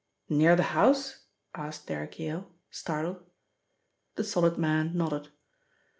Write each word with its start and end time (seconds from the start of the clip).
"Near 0.29 0.55
the 0.55 0.63
house?" 0.73 1.25
asked 1.53 1.85
Derrick 1.85 2.17
Yale, 2.17 2.49
startled, 2.71 3.23
The 4.15 4.23
solid 4.23 4.57
man 4.57 4.97
nodded. 4.97 5.27